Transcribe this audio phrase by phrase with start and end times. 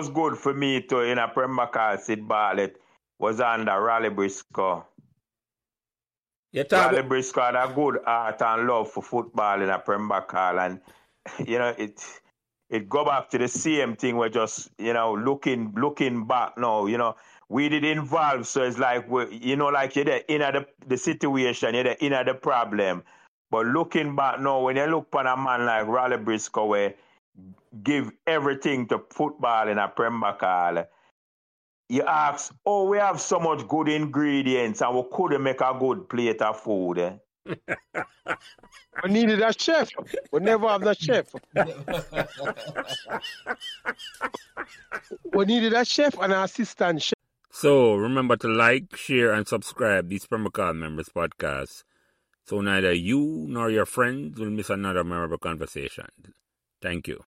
[0.00, 2.80] was good for me to in a Pembroke Hall Sid Bartlett
[3.18, 4.86] was under Raleigh Briscoe.
[6.52, 10.32] You talk Raleigh Briscoe had a good heart and love for football in a Pembroke
[10.32, 10.80] Hall and
[11.46, 12.02] you know it
[12.70, 14.16] it go back to the same thing.
[14.16, 17.16] We're just you know looking looking back now you know.
[17.50, 20.96] We did involve so it's like we you know like you're the inner the, the
[20.96, 23.02] situation you're the inner the problem.
[23.50, 26.94] But looking back now when you look upon a man like Raleigh Briscoe where
[27.82, 30.84] give everything to football in a Pembroke Hall
[31.88, 36.08] you ask oh we have so much good ingredients and we couldn't make a good
[36.08, 37.12] plate of food eh?
[39.02, 39.88] We needed a chef.
[40.30, 41.26] We never have the chef.
[45.32, 47.14] we needed a chef and an assistant chef.
[47.50, 51.82] So remember to like, share, and subscribe these Pembroke Hall Members podcast.
[52.46, 56.06] so neither you nor your friends will miss another memorable conversation.
[56.80, 57.18] Thank you.